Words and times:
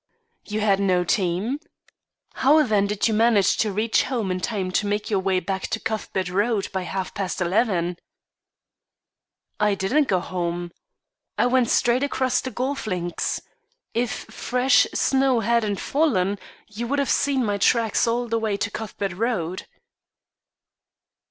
"You 0.45 0.61
had 0.61 0.79
no 0.79 1.03
team? 1.03 1.59
How 2.33 2.63
then 2.63 2.87
did 2.87 3.07
you 3.07 3.13
manage 3.13 3.55
to 3.57 3.71
reach 3.71 4.01
home 4.01 4.31
in 4.31 4.39
time 4.39 4.71
to 4.71 4.87
make 4.87 5.11
your 5.11 5.19
way 5.19 5.39
back 5.39 5.67
to 5.67 5.79
Cuthbert 5.79 6.27
Road 6.27 6.69
by 6.73 6.81
half 6.81 7.13
past 7.13 7.39
eleven?" 7.39 7.97
"I 9.59 9.75
didn't 9.75 10.07
go 10.07 10.19
home. 10.19 10.71
I 11.37 11.45
went 11.45 11.69
straight 11.69 12.01
across 12.01 12.41
the 12.41 12.49
golf 12.49 12.87
links. 12.87 13.41
If 13.93 14.09
fresh 14.09 14.87
snow 14.91 15.41
hadn't 15.41 15.79
fallen, 15.79 16.39
you 16.67 16.87
would 16.87 16.97
have 16.97 17.07
seen 17.07 17.45
my 17.45 17.59
tracks 17.59 18.07
all 18.07 18.27
the 18.27 18.39
way 18.39 18.57
to 18.57 18.71
Cuthbert 18.71 19.13
Road." 19.13 19.67